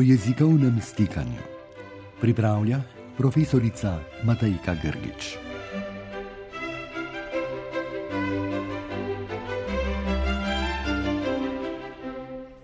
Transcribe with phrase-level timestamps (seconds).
[0.00, 1.42] o jezikovnem stikanju.
[2.20, 2.80] Pripravlja
[3.16, 5.36] profesorica Matajka Grgič.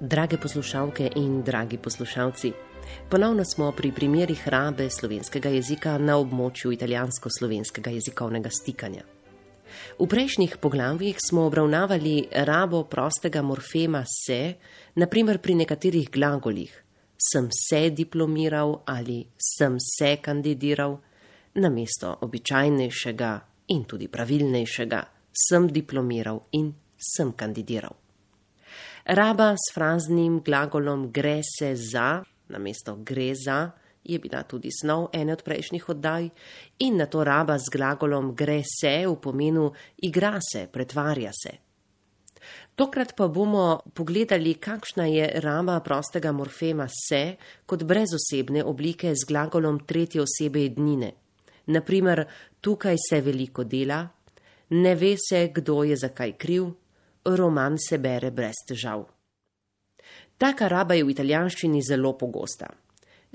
[0.00, 2.52] Drage poslušalke in dragi poslušalci,
[3.10, 9.02] ponovno smo pri primerih rabe slovenskega jezika na območju italijansko-slovenskega jezikovnega stikanja.
[9.98, 14.54] V prejšnjih poglavjih smo obravnavali rabo prostega morfema se,
[14.94, 16.83] naprimer pri nekaterih glagolih:
[17.32, 20.98] sem se diplomiral ali sem se kandidiral,
[21.54, 23.32] namesto običajnejšega
[23.68, 25.00] in tudi pravilnejšega:
[25.32, 27.96] sem diplomiral in sem kandidiral.
[29.04, 33.70] Raba s fraznim glagolom gre se za, namesto gre za,
[34.04, 36.28] je bila tudi snov ene od prejšnjih oddaj,
[36.78, 41.63] in na to raba z glagolom gre se v pomenu igra se, pretvarja se.
[42.74, 49.80] Tokrat pa bomo pogledali, kakšna je raba prostega morfema se kot brezosebne oblike z glagolom
[49.86, 51.12] tretje osebe jednine.
[51.66, 52.26] Naprimer,
[52.60, 54.08] tukaj se veliko dela,
[54.70, 56.70] ne ve se, kdo je zakaj kriv,
[57.24, 59.04] roman se bere brez težav.
[60.38, 62.68] Taka raba je v italijanščini zelo pogosta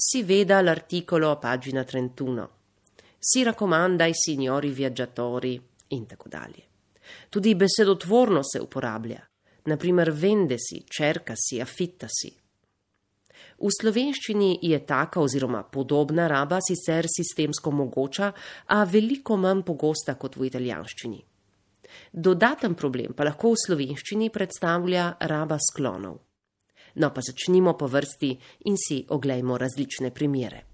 [0.00, 2.48] si veda l'articolo pagina 31.
[3.18, 6.67] Si raccomanda ai signori viaggiatori in tako dalje.
[7.30, 9.20] Tudi besedotvorno se uporablja,
[9.64, 12.30] naprimer vendesi, čerkasi, afittasi.
[13.58, 18.30] V slovenščini je taka oziroma podobna raba sicer sistemsko mogoča,
[18.70, 21.18] a veliko manj pogosta kot v italijanščini.
[22.12, 26.20] Dodaten problem pa lahko v slovenščini predstavlja raba sklonov.
[26.98, 28.30] No, pa začnimo po vrsti
[28.70, 30.67] in si oglejmo različne primere.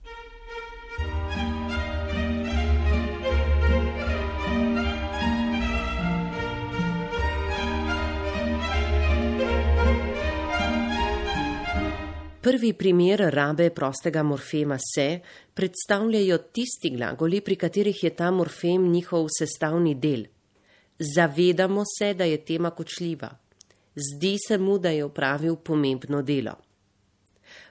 [12.44, 15.20] Prvi primer rabe prostega morfema se
[15.54, 20.26] predstavljajo tisti glagoli, pri katerih je ta morfem njihov sestavni del.
[20.98, 23.30] Zavedamo se, da je tema kočljiva
[23.94, 26.54] zdi se mu, da je opravil pomembno delo.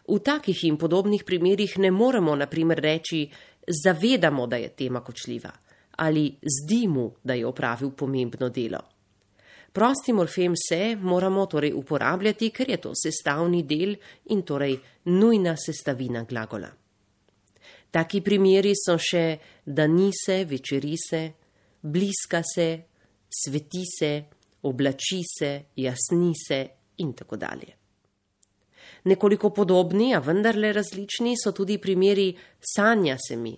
[0.08, 3.30] V takih in podobnih primerjih ne moremo naprimer reči,
[3.84, 5.52] zavedamo, da je tema kočljiva
[5.96, 8.80] ali zdi mu, da je opravil pomembno delo.
[9.74, 13.96] Prosti morfem se moramo torej uporabljati, ker je to sestavni del
[14.30, 14.78] in torej
[15.10, 16.70] nujna sestavina glagola.
[17.90, 19.24] Taki primeri so še
[19.66, 21.24] dani se, večeri se,
[21.82, 22.68] bliska se,
[23.34, 24.12] sveti se,
[24.70, 26.62] oblači se, jasni se
[26.98, 27.74] in tako dalje.
[29.10, 32.30] Nekoliko podobni, a vendarle različni so tudi primeri
[32.62, 33.58] sanja se mi,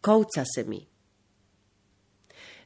[0.00, 0.91] kovca se mi.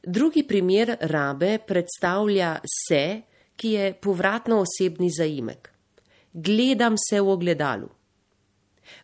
[0.06, 3.22] Drugi primer rabe predstavlja se,
[3.56, 5.70] ki je povratno osebni zaimek.
[6.32, 7.88] Gledam se v ogledalu.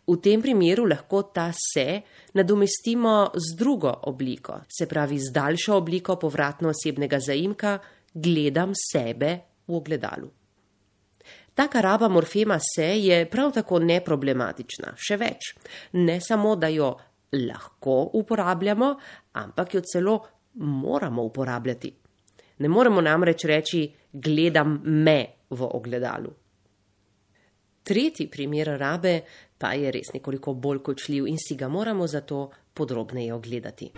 [0.06, 2.02] V tem primeru lahko ta se
[2.38, 7.78] nadomestimo z drugo obliko, se pravi z daljšo obliko povratno osebnega zaimka,
[8.14, 9.32] gledam sebe
[9.66, 10.28] v ogledalu.
[11.54, 15.50] Taka raba morfema se je prav tako neproblematična, še več,
[15.92, 16.94] ne samo, da jo
[17.32, 18.92] lahko uporabljamo,
[19.42, 20.16] ampak jo celo
[20.54, 21.94] moramo uporabljati.
[22.58, 26.30] Ne moremo namreč reči: gledam me v ogledalu.
[27.82, 29.20] Tretji primer rabe
[29.58, 33.90] pa je res nekoliko bolj kočljiv in si ga moramo zato podrobneje ogledati.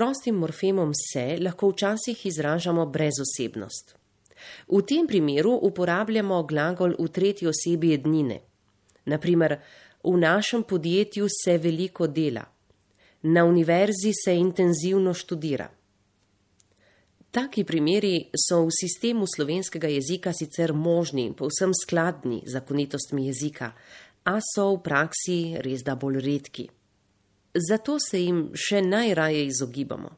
[0.00, 3.94] Prostim morfemom se lahko včasih izražamo brezosebnost.
[4.68, 8.38] V tem primeru uporabljamo glagol v tretji osebi jednine.
[9.04, 9.58] Naprimer,
[10.04, 12.46] v našem podjetju se veliko dela,
[13.22, 15.68] na univerzi se intenzivno študira.
[17.30, 23.72] Taki primeri so v sistemu slovenskega jezika sicer možni in povsem skladni z zakonitostmi jezika,
[24.24, 26.70] a so v praksi res da bolj redki
[27.54, 30.10] zato se jim še najraje izogibamo.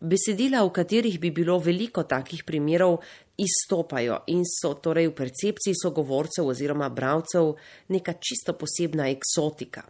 [0.00, 2.98] Besedila, v katerih bi bilo veliko takih primerov,
[3.40, 7.54] izstopajo in so torej v percepciji sogovorcev oziroma bravcev
[7.92, 9.86] neka čisto posebna eksotika.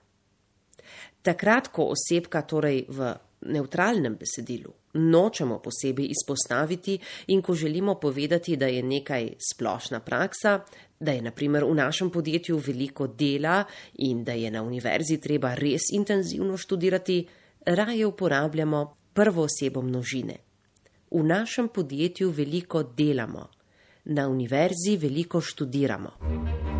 [1.22, 3.12] Takrat, ko osebka torej v
[3.50, 10.60] neutralnem besedilu nočemo posebej izpostaviti in ko želimo povedati, da je nekaj splošna praksa,
[11.00, 13.64] da je naprimer v našem podjetju veliko dela
[13.94, 17.26] in da je na univerzi treba res intenzivno študirati,
[17.66, 20.36] raje uporabljamo prvo osebo množine.
[21.10, 23.48] V našem podjetju veliko delamo,
[24.04, 26.75] na univerzi veliko študiramo.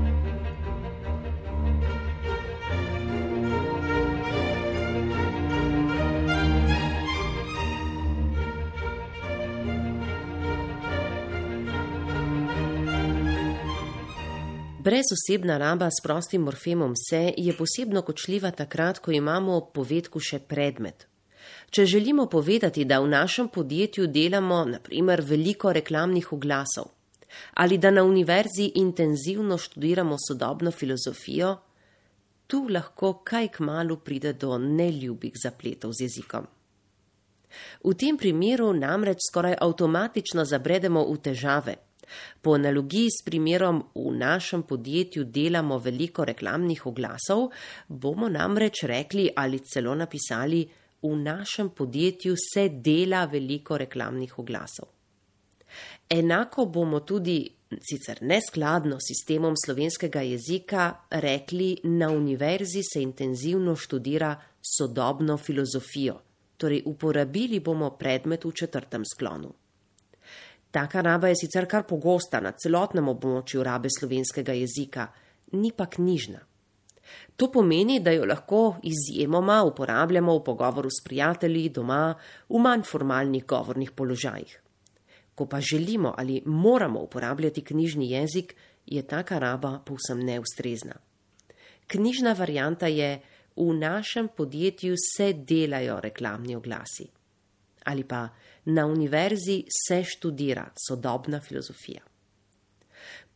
[14.86, 20.38] Brezosebna raba s prostim morfemom se je posebno kočljiva takrat, ko imamo v povedku še
[20.38, 21.08] predmet.
[21.74, 26.92] Če želimo povedati, da v našem podjetju delamo naprimer veliko reklamnih oglasov
[27.54, 31.56] ali da na univerzi intenzivno študiramo sodobno filozofijo,
[32.46, 36.46] tu lahko kaj k malu pride do neljubih zapletov z jezikom.
[37.82, 41.76] V tem primeru namreč skoraj avtomatično zabredemo v težave.
[42.42, 47.50] Po analogiji s primerom v našem podjetju delamo veliko reklamnih oglasov,
[47.88, 50.66] bomo namreč rekli ali celo napisali,
[51.02, 54.88] v našem podjetju se dela veliko reklamnih oglasov.
[56.08, 57.40] Enako bomo tudi,
[57.82, 64.36] sicer neskladno s sistemom slovenskega jezika, rekli, na univerzi se intenzivno študira
[64.78, 66.20] sodobno filozofijo,
[66.56, 69.52] torej uporabili bomo predmet v četrtem sklonu.
[70.76, 75.06] Taka raba je sicer kar pogosta na celotnem območju rabe slovenskega jezika,
[75.56, 76.42] ni pa knjižna.
[77.36, 82.14] To pomeni, da jo lahko izjemoma uporabljamo v pogovoru s prijatelji doma
[82.48, 84.52] v manj formalnih govornih položajih.
[85.34, 88.54] Ko pa želimo ali moramo uporabljati knjižni jezik,
[88.86, 91.00] je taka raba povsem neustrezna.
[91.86, 93.20] Knjižna varijanta je:
[93.56, 97.08] V našem podjetju se delajo reklamni oglasi.
[97.86, 98.28] Ali pa
[98.64, 102.02] na univerzi se študira sodobna filozofija.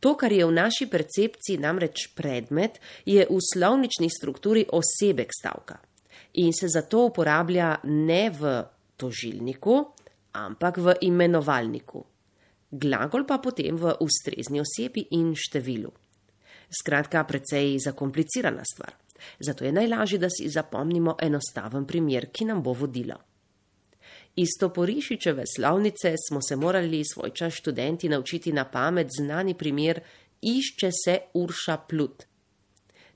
[0.01, 5.77] To, kar je v naši percepciji namreč predmet, je v slovnični strukturi osebek stavka
[6.33, 8.63] in se zato uporablja ne v
[8.97, 9.75] tožilniku,
[10.31, 12.03] ampak v imenovalniku.
[12.71, 15.91] Glagol pa potem v ustrezni osebi in številu.
[16.71, 18.95] Skratka, precej zakomplicirana stvar.
[19.39, 23.19] Zato je najlažje, da si zapomnimo enostaven primer, ki nam bo vodilo.
[24.35, 30.01] Iz Toporišičeve slovnice smo se morali svoj čas študenti naučiti na pamet znani primer
[30.41, 32.23] Išče se Urša Plut.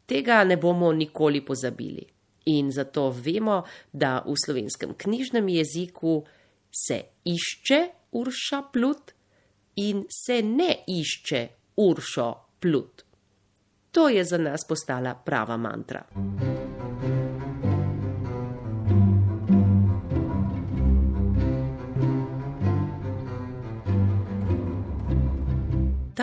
[0.06, 2.06] Tega ne bomo nikoli pozabili.
[2.46, 3.64] In zato vemo,
[3.94, 6.26] da v slovenskem knjižnem jeziku
[6.88, 9.12] se išče Urša Plut
[9.76, 13.06] in se ne išče Uršo Plut.
[13.92, 16.06] To je za nas postala prava mantra.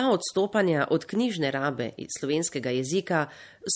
[0.03, 3.27] Ta odstopanja od knjižne rabe iz slovenskega jezika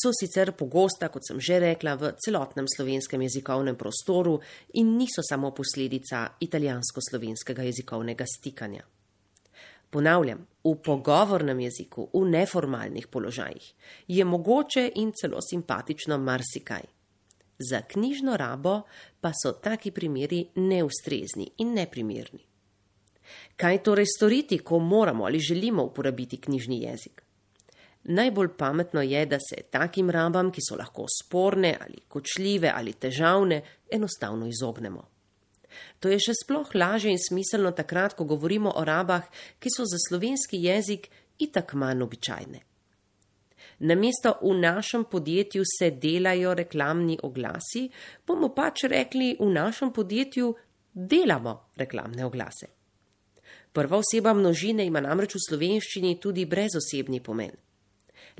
[0.01, 4.33] so sicer pogosta, kot sem že rekla, v celotnem slovenskem jezikovnem prostoru
[4.73, 8.83] in niso samo posledica italijansko-slovenskega jezikovnega stikanja.
[9.89, 13.71] Ponavljam, v pogovornem jeziku, v neformalnih položajih
[14.07, 16.83] je mogoče in celo simpatično marsikaj.
[17.71, 18.81] Za knjižno rabo
[19.21, 22.46] pa so taki primeri neustrezni in neprimerni.
[23.57, 27.23] Kaj torej storiti, ko moramo ali želimo uporabiti knjižni jezik?
[28.03, 33.61] Najbolj pametno je, da se takim rabam, ki so lahko sporne ali kočljive ali težavne,
[33.91, 35.03] enostavno izognemo.
[35.99, 39.27] To je še sploh lažje in smiselno takrat, ko govorimo o rabah,
[39.59, 41.09] ki so za slovenski jezik
[41.43, 42.63] itak manj običajne.
[43.79, 47.89] Namesto v našem podjetju se delajo reklamni oglasi,
[48.25, 50.55] bomo pač rekli v našem podjetju
[50.93, 52.76] delamo reklamne oglase.
[53.77, 57.51] Prva oseba množine ima namreč v slovenščini tudi brezosebni pomen.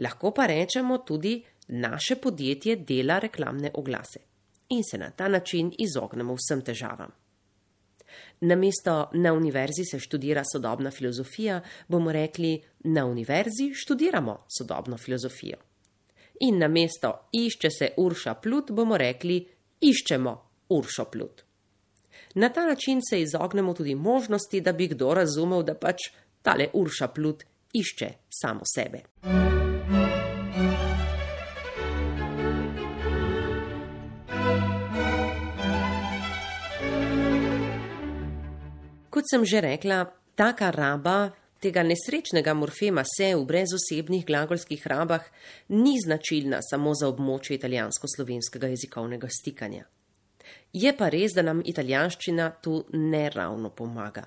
[0.02, 1.36] Lahko pa rečemo tudi,
[1.68, 4.24] naše podjetje dela reklamne oglase
[4.74, 7.14] in se na ta način izognemo vsem težavam.
[8.42, 15.58] Namesto na univerzi se študira sodobna filozofija, bomo rekli, na univerzi študiramo sodobno filozofijo.
[16.40, 19.44] In namesto išče se Urša Plut, bomo rekli,
[19.82, 21.47] iščemo Uršo Plut.
[22.38, 25.96] Na ta način se izognemo tudi možnosti, da bi kdo razumel, da pač
[26.42, 29.02] tale Urša Plut išče samo sebe.
[39.10, 45.26] Kot sem že rekla, taka raba tega nesrečnega morfema se v brezosebnih glagolskih rabah
[45.70, 49.88] ni značilna samo za območje italijansko-slovenskega jezikovnega stikanja.
[50.74, 54.26] Je pa res, da nam italijanščina tu ne ravno pomaga.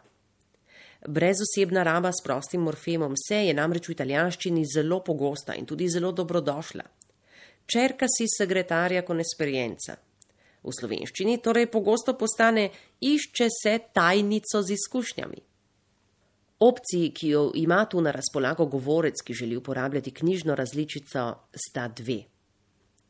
[1.08, 6.12] Brezosebna raba s prostim morfemom se je namreč v italijanščini zelo pogosta in tudi zelo
[6.12, 6.84] dobrodošla.
[7.66, 9.96] Čerka si sekretarja con esperienza.
[10.60, 12.66] V slovenščini torej pogosto postane
[13.00, 15.40] išče se tajnico z izkušnjami.
[16.60, 21.22] Opciji, ki jo ima tu na razpolago govorec, ki želi uporabljati knjižno različico,
[21.56, 22.18] sta dve.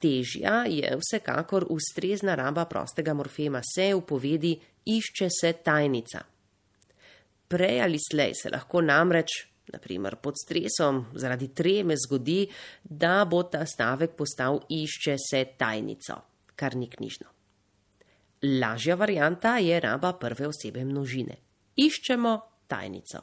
[0.01, 4.55] Težja je vsekakor ustrezna raba prostega morfema se v povedi
[4.89, 6.23] išče se tajnica.
[7.49, 9.35] Prej ali slej se lahko namreč,
[9.73, 12.47] naprimer pod stresom, zaradi treme zgodi,
[12.85, 16.17] da bo ta stavek postal išče se tajnico,
[16.57, 17.29] kar ni knjižno.
[18.43, 21.37] Lažja varijanta je raba prve osebe množine.
[21.77, 23.21] Iščemo tajnico.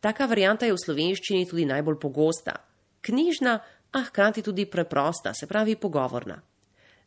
[0.00, 2.54] Taka varijanta je v slovenščini tudi najbolj pogosta,
[3.04, 3.58] knjižna,
[3.94, 6.40] a hkrati tudi preprosta, se pravi pogovorna.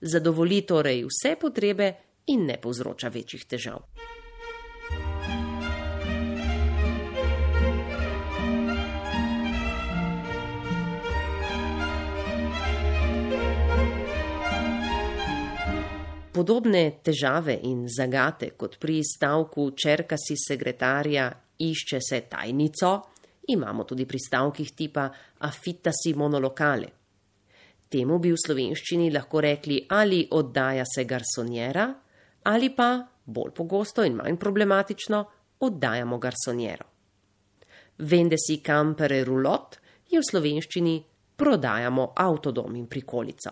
[0.02, 1.94] Zadovoli torej vse potrebe
[2.26, 3.82] in ne povzroča večjih težav.
[16.38, 22.92] Podobne težave in zagate kot pri stavku črka si sekretarja išče se tajnico,
[23.48, 26.88] imamo tudi pri stavkih tipa afita si monolokale.
[27.88, 31.88] Temu bi v slovenščini lahko rekli ali oddaja se garsonjera
[32.48, 35.24] ali pa, bolj pogosto in manj problematično,
[35.60, 36.86] oddajamo garsonjero.
[37.98, 40.98] Vende si kampere rulot je v slovenščini
[41.36, 43.52] prodajamo avtodom in prikolico.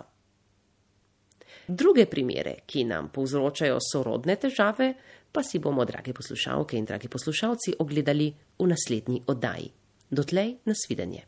[1.68, 4.92] Druge primere, ki nam povzročajo sorodne težave,
[5.32, 9.72] pa si bomo, drage poslušalke in dragi poslušalci, ogledali v naslednji oddaji.
[10.12, 11.24] Dotlej nasvidenje.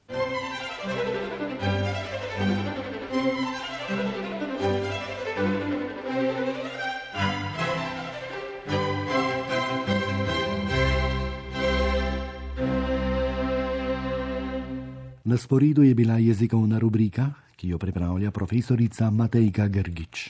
[15.25, 20.29] Na sporedu je bila jezikovna rubrika ki jo pripravlja profesorica Matejka Grgič.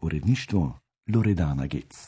[0.00, 0.78] Uredništvo
[1.14, 2.06] Loredana Gec.